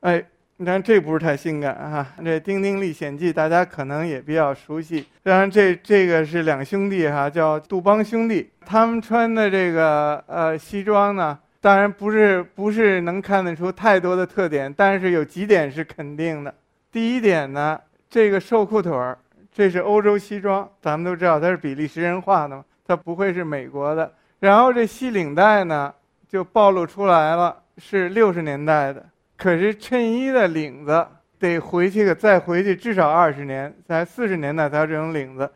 [0.00, 0.22] 哎，
[0.58, 2.06] 你看这不是太性感哈。
[2.24, 5.06] 这《丁丁历险记》大家可能也比较熟悉。
[5.22, 16.54] 当然这这个是两兄弟哈，叫杜邦兄弟，他们穿的这个呃西装呢，当然不是不是能看得出太多的特点，但是有几点是肯定的。
[16.90, 19.18] 第一点呢，这个瘦裤腿儿，
[19.52, 24.10] 这是欧洲西装，咱们都知道它是比利时人画的嘛，它不会是美国的。
[24.40, 25.92] 然后这系领带呢，
[26.26, 29.04] 就暴露出来了，是六十年代的。
[29.36, 31.06] 可是衬衣的领子
[31.38, 35.50] 得回去个再回去至少二十年，在四十年代才有这种领子。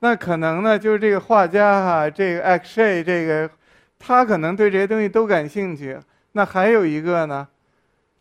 [0.00, 3.50] 那可能呢，就是这个画家哈，这个 X Ray 这个，
[3.98, 5.98] 他可能对这些东西都感兴趣。
[6.32, 7.48] 那还有一个呢？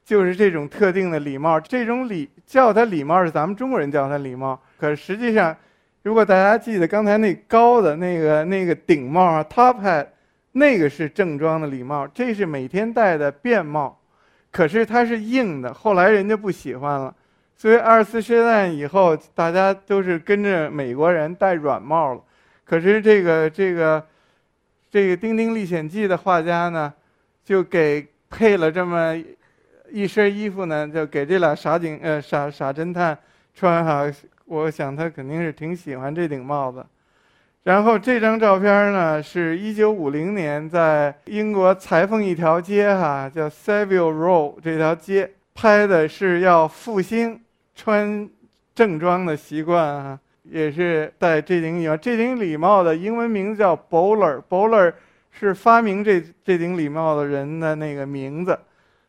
[0.06, 5.56] 就是这种特定的礼帽，这种礼叫它礼帽是咱们中国人叫它礼帽，可实际上，
[6.02, 10.06] 如果大家记得刚才那高的那个那个顶帽啊，top hat，
[10.52, 13.98] 那个是正装的礼帽，这是每天戴的便帽，
[14.54, 17.14] 可是它是硬的，后来人家不喜欢了，
[17.58, 22.22] 所以二次世界大战以后，大家都是跟着美国人戴软帽了，
[22.64, 24.02] 可是这个这个
[24.90, 26.94] 这个《丁丁历险记》的画家呢，
[27.44, 29.22] 就给配了这么。
[29.92, 33.16] 一身衣服呢，就给这俩傻警呃傻傻侦探
[33.54, 34.12] 穿哈，
[34.46, 36.84] 我想他肯定是挺喜欢这顶帽子。
[37.64, 47.40] 然后这张照片呢，是一九五零年在英国裁缝一条街哈，叫 Savile Row 这条街拍的，是要复兴
[47.74, 48.30] 穿
[48.76, 51.96] 正装的习惯啊，也是戴这顶礼帽。
[51.96, 54.92] 这顶礼帽的英文名字叫 Bowler，Bowler
[55.32, 58.60] 是发明这这顶礼帽的人的那个名字。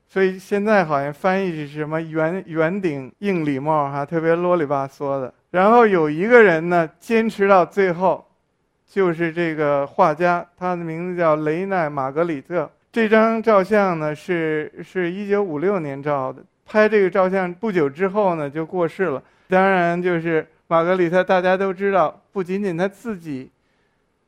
[0.06, 5.34] 所以现在好像翻译是什么圆圆顶硬礼帽哈，特别啰里吧嗦的。
[5.50, 8.24] 然后有一个人呢，坚持到最后，
[8.94, 12.70] 就是这个画家，他的名字叫雷奈·玛格里特。
[12.92, 19.20] 这张照相呢是是一九五六年照的，拍这个照相不久之后呢就过世了。
[19.48, 23.50] 当然，就是玛格里特，大家都知道，不仅仅他自己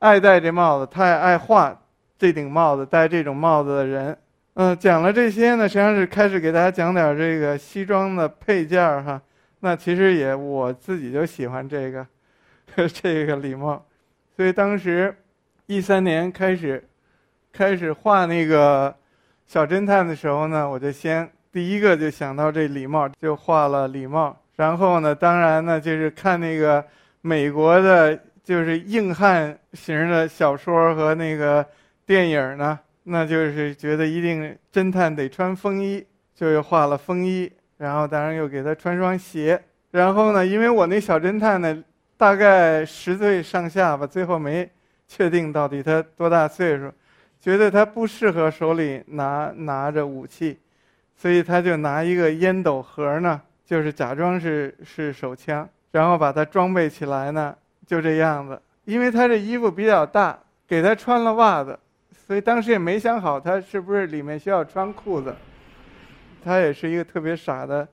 [0.01, 1.81] 爱戴这帽子，他也爱画
[2.19, 4.19] 这顶帽子，戴这种帽子的人。
[4.55, 9.23] 嗯，讲了这些呢，实际上是开始给大家讲点这个西装的配件儿哈。
[9.61, 12.05] 那其实也我自己就喜欢这个，
[12.93, 13.81] 这个礼帽，
[14.37, 15.17] 所以当时
[15.65, 16.87] 一三年开始
[17.53, 18.95] 开始画那个
[19.47, 24.37] 小侦探的时候呢，我就先第一个就想到这礼帽，就画了礼帽。
[24.57, 26.85] 然后呢，当然呢，就是看那个
[27.23, 31.67] 美国的，就是硬汉型的小说和那个
[32.05, 32.79] 电影呢。
[33.05, 39.63] 那就是觉得一定侦探得穿风衣，就又画了风衣，然后当然又给他穿双鞋。
[39.93, 41.83] 然后呢，因为我那小侦探呢，
[42.17, 44.69] 大概十岁上下吧，最后没
[45.07, 46.93] 确定到底他多大岁数，
[47.41, 50.59] 觉得他不适合手里拿拿着武器，
[51.15, 57.55] 所以他就拿一个烟斗盒呢，就是假装是是手枪，然后把它装备起来呢，
[57.87, 58.61] 就这样子。
[58.85, 61.79] 因为他这衣服比较大，给他穿了袜子，
[62.27, 65.35] 所以当时也没想好他是不是里面需要穿裤子。
[66.43, 67.87] 他也是一个特别傻的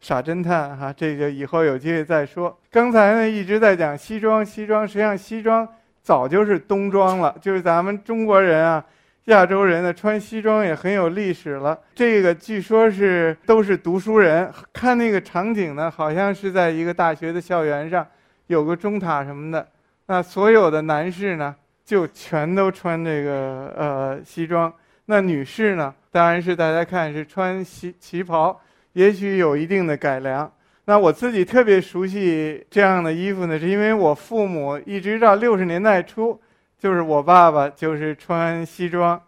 [0.00, 2.56] 傻侦探哈，这个以后有机会再说。
[2.70, 5.66] 刚才呢一直在讲西装，西装实际上西装
[6.02, 8.84] 早就是冬装了，就是咱们中国人啊，
[9.24, 11.78] 亚洲人呢穿西装也很有历史了。
[11.94, 18.06] 这个据说是都是读书人，看那个场景呢，好像是在一个大学的校园上，
[18.46, 19.66] 有个钟塔什么的。
[20.06, 24.72] 那所有的男士呢，就全都穿这个呃西装。
[25.06, 28.58] 那女士呢，当然是大家看是穿旗旗袍，
[28.98, 30.50] 也许有一定的改良。
[30.86, 36.36] 那我自己特别熟悉这样的衣服呢，是因为我父母一直到六十年代初，
[36.76, 39.20] 就是我爸爸就是穿西装。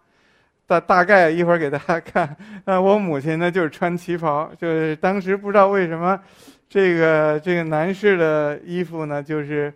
[0.66, 2.36] 大大概一会儿给大家看。
[2.66, 4.50] 那我母亲呢，就是穿旗袍。
[4.58, 6.18] 就是当时不知道为什么，
[6.68, 9.72] 这个这个男士的衣服呢，就是。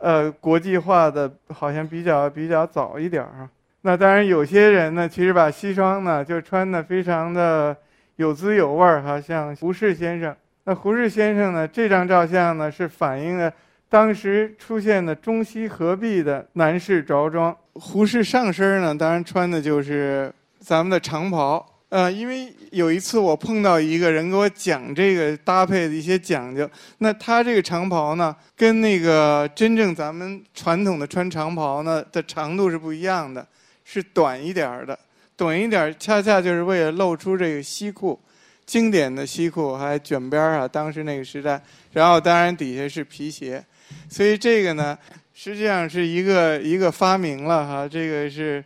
[0.00, 3.48] 呃，国际化的好像比较比较早一点儿
[3.80, 7.76] 那当然，有些人呢，其实把西装呢就穿的非常的
[8.18, 10.34] 有滋有味儿哈，像胡适先生。
[10.64, 13.50] 那胡适先生呢，这张照相呢是反映了
[13.88, 17.56] 当时出现的中西合璧的男士着装。
[17.74, 21.64] 胡适上身呢，当然穿的就是咱们的长袍。
[21.90, 33.46] 呃，因为有一次我碰到一个人给我讲这个搭配的一些讲究，那他这个长袍呢，跟那个真正咱们传统的穿长袍呢的长度是不一样的，
[33.84, 34.98] 是短一点儿的，
[35.38, 38.20] 短一点儿恰恰就是为了露出这个西裤，
[38.66, 41.58] 经典的西裤还卷边儿啊，当时那个时代，
[41.92, 43.64] 然后当然底下是皮鞋，
[44.10, 44.98] 所以这个呢
[45.32, 48.62] 实际上是一个一个发明了哈，这个是。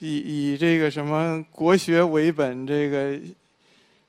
[0.00, 3.18] 以以这个什么国学为本，这个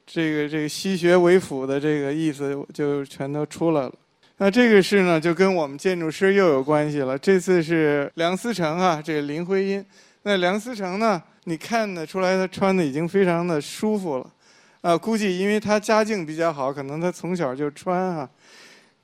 [0.05, 3.91] 这个这个西学为辅的这个意思就全都出来了。
[4.38, 7.17] 那这个事呢，就跟我们建筑师又有关系了。
[7.17, 9.83] 这次是梁思成啊，这个林徽因。
[10.21, 14.31] 那梁思成呢，你看得出来他穿的已经非常的舒服了。
[14.81, 18.29] 啊，估计因为他家境比较好，可能他从小就穿哈。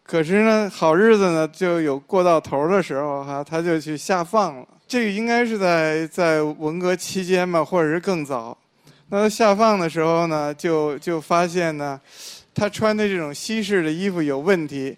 [0.04, 4.68] 可是呢，好日子呢就有过到头的时候哈，他就去下放了。
[4.88, 8.56] 这个应该是在在文革期间吧，或者是更早。
[9.10, 12.00] 那他下放的时候呢，就就发现呢，
[12.54, 14.96] 他穿的这种西式的衣服有问题，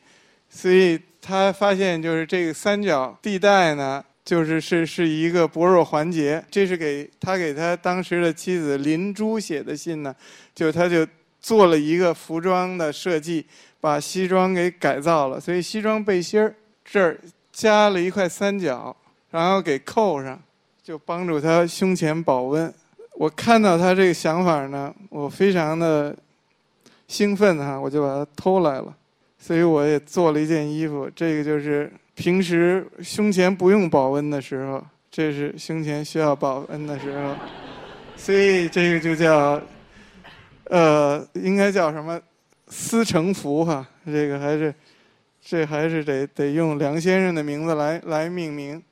[0.49, 6.43] 所以他发现就是这个三角地带呢，就是是是一个薄弱环节。
[6.51, 10.13] 这是给他给他当时的妻子林珠写的信呢，
[10.53, 11.07] 就他就
[11.39, 13.45] 做了一个服装的设计，
[13.79, 15.39] 把西装给改造了。
[15.39, 17.17] 所以西装背心儿这儿
[17.53, 18.93] 加了一块三角。
[19.29, 20.41] 然后给扣上，
[20.81, 22.73] 就帮助他胸前保温。
[23.13, 26.15] 我看到他这个想法呢，我非常的
[27.09, 28.95] 兴奋哈，我就把它偷来了。
[29.47, 37.33] 所以我也做了一件衣服，这个就是平时胸前不用保温的时候，这是胸前需要保温的时候。
[38.17, 39.61] 所以这个就叫，
[40.65, 42.19] 呃，应该叫什么
[42.67, 43.87] 思成服哈？
[44.05, 44.75] 这个还是，
[45.41, 48.83] 这还是得得用梁先生的名字来来命名。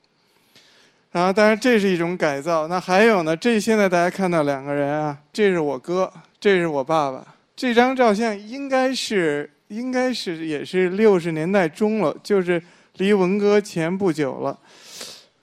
[1.12, 2.66] 然后，当然这是一种改造。
[2.66, 3.36] 那还有呢？
[3.36, 7.22] 这现在大家看到两个人啊，这是我哥，这是我爸爸。
[7.54, 12.62] 这张照相应该是，应该是也是六十年代中了，就是
[12.98, 14.58] 离文革前不久了。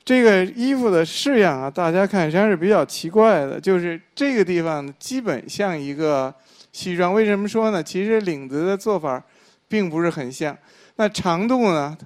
[0.06, 6.34] 这个衣服的式样啊，大家看实际上是比较奇怪的，就是这个地方基本像一个
[6.72, 7.14] 西装。
[7.14, 7.82] 为什么说呢？
[7.82, 9.24] 其实领子的做法
[9.68, 10.58] 并不是很像。
[10.98, 11.98] 那长度呢，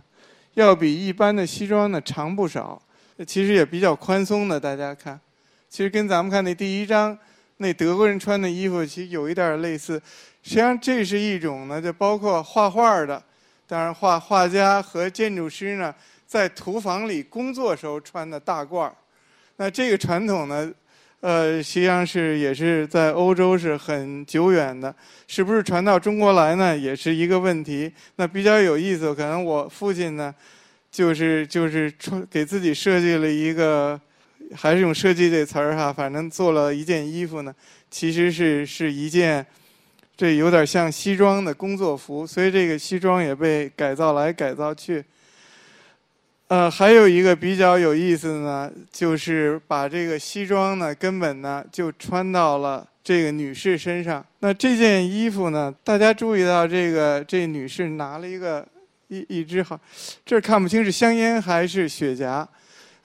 [0.54, 2.82] 要比一般的西装呢长不少。
[3.26, 5.20] 其实也比较宽松的，大家看，
[5.68, 7.18] 其实跟咱们看那第一张
[7.58, 10.00] 那德国人穿的衣服其实有一点类似。
[10.48, 13.22] 实际上这是一种呢，就包括画画的，
[13.68, 15.94] 当然画画家和建筑师呢，
[16.26, 18.96] 在图房里工作时候穿的大褂儿。
[19.58, 20.72] 那这个传统呢，
[21.20, 24.96] 呃，实际上是也是在欧洲是很久远的，
[25.28, 27.92] 是不是传到中国来呢，也是一个问题。
[28.16, 30.34] 那比较有意思，可能我父亲呢。
[30.90, 34.00] 就是就是穿给自己设计了一个，
[34.56, 37.54] 还是用设计这词儿哈，反正做了一件衣服呢，
[37.92, 39.46] 其实是是一件，
[40.18, 45.06] 这有点像西装的工作服，所以这个西装也被改造来改造去。
[46.48, 54.26] 呃，还有一个比较有意思的呢，就是把这个西装呢，根本呢就穿到了这个女士身上。
[54.40, 58.68] 那这件衣服呢，大家注意到这个这女士拿了一个。
[59.10, 59.80] 一一只好，
[60.26, 62.46] 这看不清是香烟还是雪茄，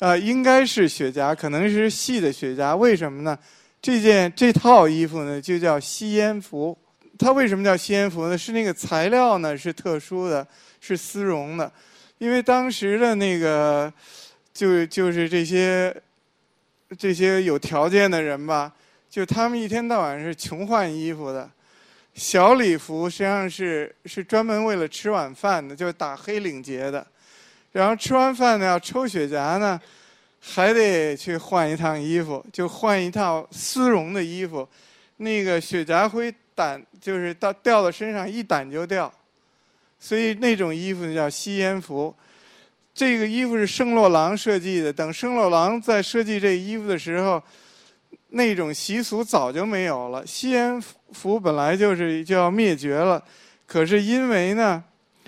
[0.00, 2.76] 呃，应该是雪茄，可能是细的雪茄。
[2.76, 3.38] 为什么呢？
[3.80, 6.76] 这件这套衣服呢就叫吸烟服。
[7.22, 8.36] 它为什么叫吸烟服呢？
[8.36, 10.44] 是那个材料呢是特殊的，
[10.80, 11.70] 是丝绒的。
[12.18, 13.92] 因为当时的那个，
[14.52, 15.94] 就就是这些
[16.98, 18.72] 这些有条件的人吧，
[19.08, 21.48] 就他们一天到晚是穷换衣服的。
[22.14, 27.06] 小礼服实际上是是专门为了吃晚饭的，就是打黑领结的。
[27.70, 29.80] 然后吃完饭呢，要抽雪茄呢，
[30.40, 34.68] 还得去换一趟衣服，就换一套丝绒的衣服。
[35.18, 39.12] 那个雪茄灰掸，就是到掉到身上一掸就掉，
[39.98, 42.14] 所以那种衣服叫吸烟服。
[42.94, 44.92] 这个衣服是圣洛朗设计的。
[44.92, 47.42] 等圣洛朗在设计这衣服的时候，
[48.28, 50.26] 那种习俗早就没有了。
[50.26, 50.78] 吸烟
[51.12, 53.22] 服本来就是就要灭绝了，
[53.66, 54.84] 可是因为呢，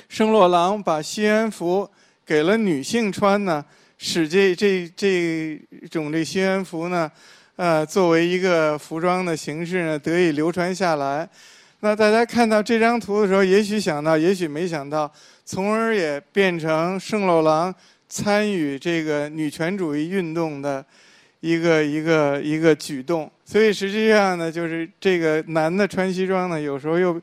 [0.08, 1.88] 圣洛朗把吸烟服
[2.26, 3.64] 给了女性穿呢，
[3.96, 5.58] 使这这这
[5.90, 7.10] 种这吸烟服呢，
[7.56, 11.28] 呃，作为一个服装的形式呢，得以流传下来。
[11.80, 15.10] 那大家看到这张图的时候，也许想到，也许没想到。
[15.44, 17.72] 从而也变成圣洛朗
[18.08, 20.82] 参与这个女权主义运动的
[21.40, 27.20] 一个一个一个举动，所以实际上呢，就是这个男的穿西装呢，有时候又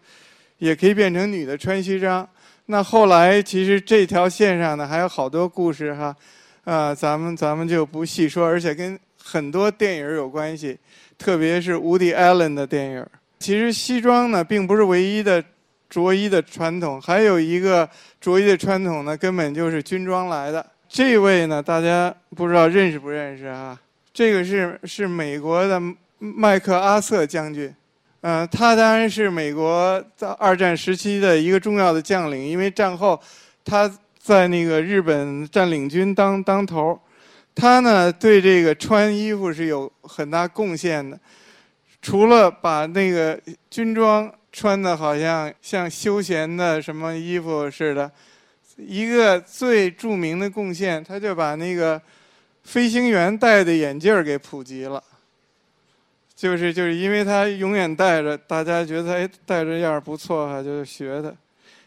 [0.59, 2.25] 也可以变成女的穿西装。
[2.67, 6.15] 那后来其实这条线上呢还有好多故事哈，
[6.63, 10.77] 啊，咱们咱们就不细说，而且跟很多电影有关系，
[11.17, 13.05] 特别是 Woody Allen 的电影。
[13.39, 15.43] 其实西装呢并不是唯一的。
[15.91, 17.89] 着衣的传统，还有一个
[18.21, 20.65] 着衣的传统呢，根本就是军装来的。
[20.87, 23.77] 这位呢，大家不知道认识不认识啊？
[24.13, 25.81] 这个是是美国的
[26.17, 27.75] 麦克阿瑟将军，
[28.21, 33.19] 嗯，他当然是美国在二战时期的一个重要的将领，因为战后
[33.65, 36.97] 他在那个日本占领军当当头，
[37.55, 41.19] 他呢对这个穿衣服是有很大贡献的，
[42.01, 43.39] 除了把那个
[43.69, 44.33] 军装。
[44.53, 48.11] 穿的好像像休闲的什么衣服似的，
[48.75, 52.01] 一个最著名的贡献，他就把那个
[52.65, 55.01] 飞行员戴的眼镜儿给普及了。
[56.35, 61.33] 就是就是因为他永远戴着，大家觉得哎戴着样儿不错哈，就学他。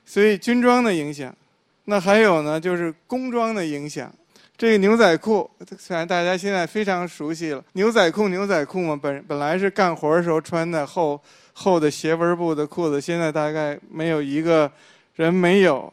[0.06, 1.36] 所以军装的影响，
[1.84, 4.10] 那还有呢，就是工装的影响。
[4.56, 11.20] 这个牛仔裤，虽然大家现在非常熟悉了，牛仔裤牛仔裤嘛，本本来是干活的时候穿的厚。
[11.56, 14.68] 厚的斜纹布的裤子，现在大概没有一个
[15.14, 15.92] 人没有。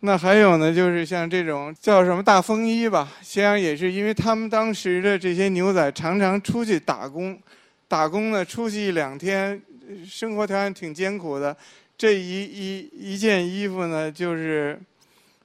[0.00, 7.38] 那还有呢，就是像这种叫什么大风衣吧，实际上也是因为他们当时的这些牛仔常常出去打工，
[7.86, 9.60] 打工呢出去一两天，
[10.06, 11.54] 生活条件挺艰苦的。
[11.98, 14.80] 这一一一件衣服呢，就是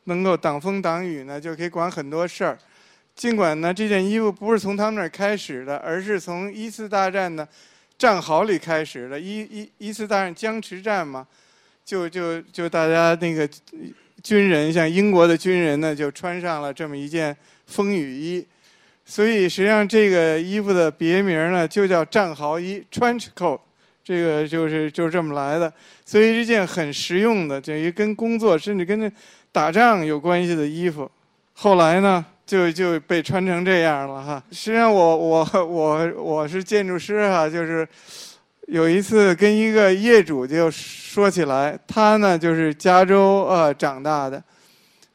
[0.07, 2.57] 能够挡风挡雨呢，就可以管很多事儿。
[3.15, 7.47] 尽管呢，这件衣服不是从他们那儿开始的，而是从一次大战呢。
[7.99, 11.25] 战壕里开始的，一一一次大战僵持战嘛，
[11.83, 13.49] 就就就大家那个
[14.21, 17.35] 军人，像英国的军人呢，就穿上了这么一件
[17.65, 18.45] 风雨衣，
[19.03, 23.59] 所以实际上这个衣服的别名呢就叫战壕衣 （trench coat），
[24.03, 25.73] 这个就是就是这么来的。
[26.05, 29.11] 所以这件很实用的，等于跟工作甚至跟
[29.57, 31.09] 打仗有关系的衣服。
[31.53, 32.23] 后来呢？
[32.45, 34.41] 就就被穿成这样了哈。
[34.51, 37.85] 实际上，我我我我是建筑师哈，就是
[38.67, 44.41] 有一次跟一个业主就说起来，他呢就是加州呃长大的，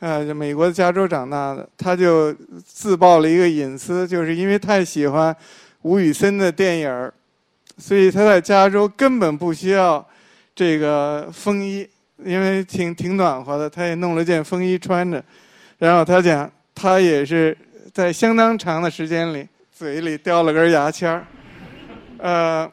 [0.00, 2.34] 呃美国的加州长大的，他就
[2.66, 5.34] 自曝了一个隐私，就是因为太喜欢
[5.82, 7.14] 吴宇森的电影儿，
[7.78, 10.06] 所以他在加州根本不需要
[10.54, 11.88] 这个风衣，
[12.24, 15.22] 因为挺挺暖和的，他也弄了件风衣穿着，
[15.78, 16.50] 然后他讲。
[16.74, 17.54] 他也是
[17.92, 21.26] 在相当长的时间里，嘴里叼了根牙签儿，
[22.16, 22.72] 呃，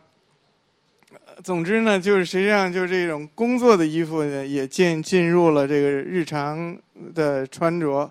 [1.44, 6.76] 总之呢，就是实际上就是这种工作的衣服呢，也进进入了这个日常
[7.14, 8.10] 的穿着。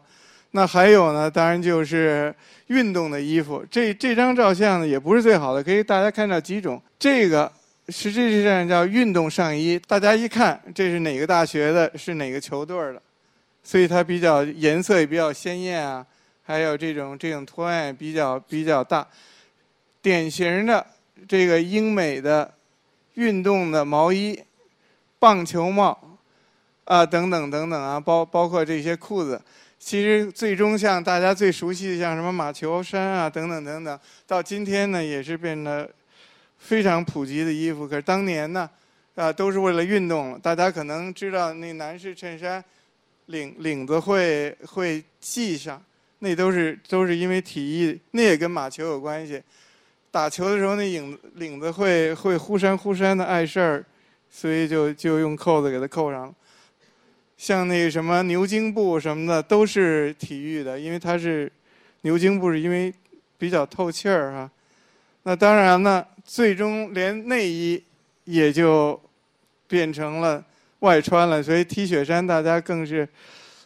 [0.50, 2.32] 那还有呢，当然就是
[2.66, 3.64] 运动的衣服。
[3.70, 6.80] 这这张照相呢，也不是最好的，可以大家看到几种。
[6.98, 7.50] 这个
[7.88, 13.02] 实际上叫运动上衣，大家一看，这是哪个大学的，是哪个球队的。
[13.62, 16.06] 所以它比较颜色也比较鲜艳啊，
[16.42, 19.06] 还有这种这种图案比较比较大，
[20.00, 20.86] 典型的
[21.26, 22.50] 这个英美的
[23.14, 24.38] 运动的毛衣、
[25.18, 26.18] 棒球帽
[26.84, 29.40] 啊等等等等啊，包包括这些裤子，
[29.78, 35.90] 其实最终像大家最熟悉的像什么马球衫啊等等等等，到今天呢也是变得
[36.58, 37.88] 非常普及的衣服。
[37.88, 38.68] 可是当年呢，
[39.14, 40.38] 啊都是为了运动。
[40.40, 42.62] 大家可能知道那男士衬衫。
[43.30, 45.84] 领领子会会系上，
[46.20, 49.42] 那都是都是因为体育，那也跟马球有关系。
[50.10, 53.84] 打球的时候那领领子会会忽闪忽闪的碍事儿，
[54.30, 56.34] 所以就就用扣子给它扣上了。
[57.36, 61.52] 像那什么牛津布什么的都是体育的，因为它是
[62.00, 62.90] 牛津布是因为
[63.36, 64.50] 比较透气儿哈。
[65.28, 67.84] 那当然呢，最终连内衣
[68.24, 68.98] 也就
[69.66, 70.42] 变成了
[70.78, 73.06] 外穿了，所以 T 恤衫大家更是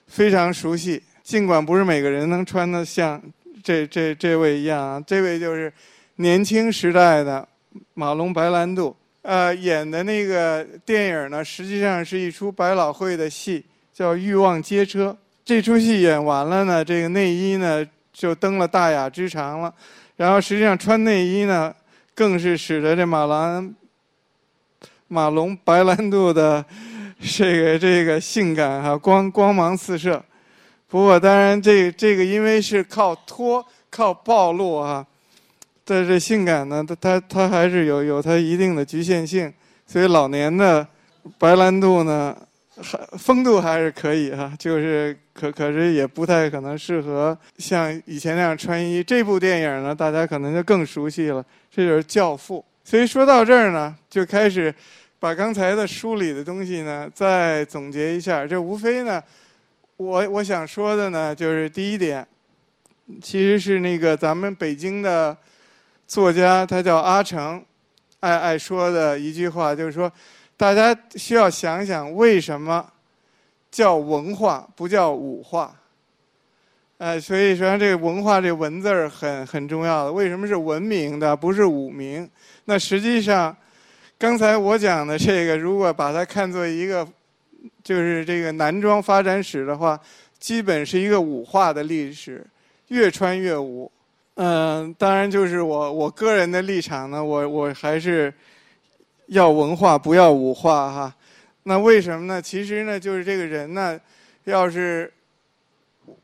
[0.08, 1.00] 非常熟悉。
[1.22, 3.22] 尽管不是每个人能穿得像
[3.62, 5.72] 这这这位一样啊，这位就是
[6.16, 7.46] 年轻时代的
[7.94, 8.96] 马龙白兰度。
[9.22, 15.10] 呃，演的那个电影呢，实际上是一出百老汇的戏，叫《欲望街车》。
[15.44, 19.72] 这出戏演完了呢，这个内衣呢就登了大雅之堂了。
[20.16, 21.74] 然后实际上穿内衣呢，
[22.14, 23.74] 更是使得这马兰、
[25.08, 26.64] 马龙白兰度的
[27.20, 30.22] 这个这个性感哈光光芒四射。
[30.88, 35.06] 不过当然，这这个因为是靠脱、靠暴露啊。
[35.84, 39.52] 但是性感呢，它它它还是有有它一定的局限性，
[39.84, 40.86] 所以老年的
[41.38, 42.36] 白兰度呢，
[42.76, 49.02] 还风度还是可以哈，就是可可是也不太可能适合像以前那样穿衣。
[49.02, 52.64] 这部电影呢，大家可能就更熟悉了，这就是《教父》。
[52.90, 54.74] 所以说到这儿呢，就开始
[55.18, 58.46] 把刚才的书里的东西呢再总结一下。
[58.46, 59.22] 这无非呢，
[59.96, 62.26] 我我想说的呢，就是第一点，
[63.20, 65.36] 其实是那个咱们北京的。
[66.04, 67.64] 作家他叫阿成，
[68.20, 70.12] 爱爱说的一句话就是说，
[70.56, 72.86] 大家需要想想为什么
[73.70, 75.74] 叫文化不叫武化？
[76.98, 80.12] 呃，所以说这个文化这文字儿很很重要的。
[80.12, 82.30] 为什么是文明的，不是武明？
[82.66, 83.56] 那实际上，
[84.16, 87.04] 刚才我讲的这个，如果把它看作一个
[87.82, 89.98] 就是这个男装发展史的话，
[90.38, 92.46] 基本是一个武化的历史，
[92.88, 93.90] 越穿越武。
[94.34, 98.32] 嗯，当然就是我我个人的立场呢，我我还是
[99.32, 101.14] 要文化不要武化哈。
[101.64, 102.40] 那为什么呢？
[102.40, 103.98] 其实呢，就是这个人呢，
[104.44, 105.12] 要是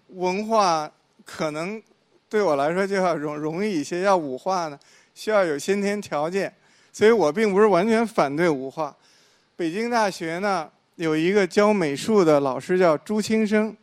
[0.09, 0.90] 文化
[1.24, 1.82] 可能
[2.28, 4.78] 对我来说就要容容易一些，要武化呢，
[5.14, 6.52] 需要有先天条件。
[6.92, 8.94] 所以我并不是完全反对武化。
[9.56, 13.76] 北京大学呢有一个教美术的老师叫朱清生，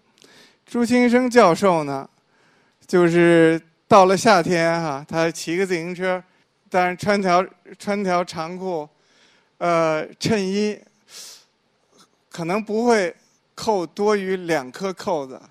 [0.66, 2.10] 朱清生教授呢
[2.86, 3.62] 就是。
[3.88, 6.22] 到了夏天哈，他骑个自行车，
[6.72, 7.46] 但是穿条
[7.78, 8.90] 穿条长裤，
[9.58, 10.80] 呃，衬衣
[12.30, 13.16] 可能不会
[13.54, 15.42] 扣多于两颗扣子，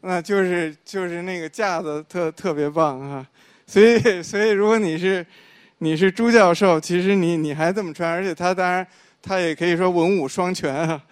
[0.00, 3.26] 那就是就是那个架子特特别棒哈。
[3.66, 5.26] 所以所以如果你是
[5.78, 8.86] 你是朱教授，其实你你还这么穿，而且他当然
[9.20, 11.02] 他也可以说文武双全啊。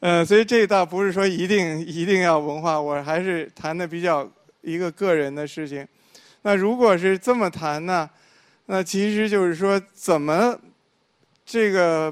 [0.00, 4.30] 呃，所以这倒不是说一定一定要文化，我还是谈的比较。
[4.64, 5.84] 一个个人的事情，
[6.42, 8.08] 那如果是这么谈呢？
[8.66, 10.56] 那其实就是说，怎么
[11.52, 12.10] 这个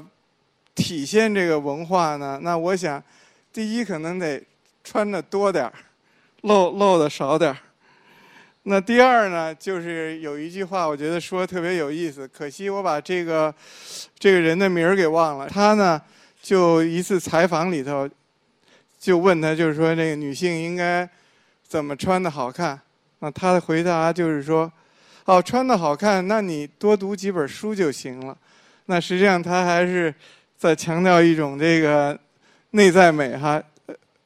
[0.75, 2.39] 体现这个文化呢？
[2.43, 3.03] 那我想，
[3.51, 4.39] 第一可能得
[4.83, 5.73] 穿的多点儿，
[6.41, 7.57] 露露的少点儿。
[8.61, 13.51] 那第二呢，就是有一句话，我觉得说特别有意思，可惜我把这个
[14.19, 15.49] 这个人的名儿给忘了。
[15.49, 15.99] 他呢，
[16.39, 18.07] 就一次采访里头，
[18.99, 21.09] 就问他，就是说，这个女性应该。
[21.67, 22.79] 怎么穿的好看？
[23.19, 24.71] 那他的回答就是说
[25.25, 28.37] ：“哦，穿的好看，那你多读几本书就行了。”
[28.91, 30.13] 那实际上他还是
[30.57, 32.19] 在强调一种这个
[32.71, 33.63] 内在美哈。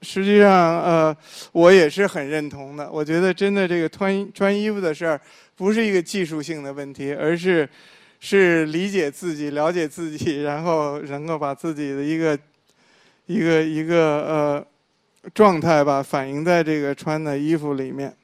[0.02, 1.16] 实际上，呃，
[1.52, 2.92] 我也是很认同的。
[2.92, 5.22] 我觉得真的这个穿穿衣服的事儿
[5.56, 7.70] 不是一个技术性的问题，而是
[8.20, 12.38] 是理解自己、了解自己，然后能够把自己的一个
[13.28, 13.96] 一个一个
[14.26, 14.66] 呃。
[15.34, 18.16] 状态吧，反映在这个穿的衣服里面。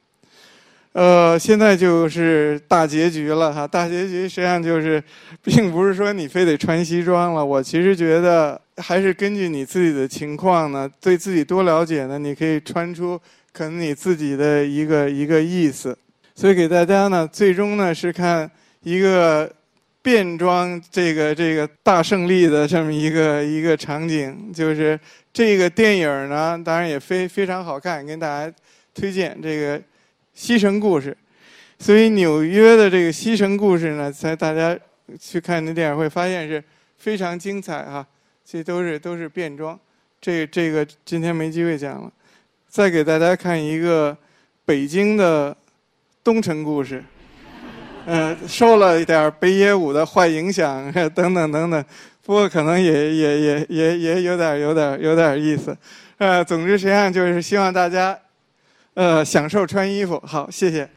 [0.92, 3.66] 呃，现在就是大结局了哈。
[3.66, 5.02] 大结局实际上就是，
[5.42, 7.44] 并不是说你非得穿西装了。
[7.44, 13.18] 我其实觉得，还是根据你自己的情况呢，对自己多了解呢，你可以穿出
[13.52, 15.96] 可能你自己的一个一个意思。
[16.34, 18.50] 所以给大家呢，最终呢是看
[18.82, 19.50] 一个
[20.02, 24.98] 变装这个这个大胜利的这么一个一个场景，就是。
[25.34, 28.54] 这个电影呢，当然也非非常好看，跟大家
[28.92, 29.78] 推荐这个
[30.34, 31.10] 《西城故事》。
[31.84, 34.78] 所以纽约的这个《西城故事》呢，在大家
[35.18, 36.62] 去看那电影会发现是
[36.96, 38.06] 非常精彩哈。
[38.44, 39.78] 这都是都是变装，
[40.20, 42.12] 这这个今天没机会讲了。
[42.68, 44.16] 再给大家看一个
[44.64, 45.56] 北京的
[46.24, 47.02] 东城故事，
[48.06, 51.84] 嗯，受了一点北野武的坏影响等等等等。
[52.24, 55.76] 不过可能也也也也也有点有点有点意思，
[56.18, 58.18] 呃，总之实际上就是希望大家，
[58.94, 60.22] 呃，享受穿衣服。
[60.26, 60.88] 好，谢谢。